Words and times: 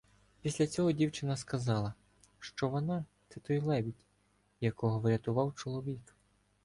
Після 0.41 0.67
цього 0.67 0.91
дівчина 0.91 1.37
сказала, 1.37 1.93
що 2.39 2.69
вона– 2.69 3.05
це 3.29 3.39
той 3.39 3.59
лебідь, 3.59 4.05
якого 4.61 4.99
врятував 4.99 5.55
чоловік. 5.55 6.15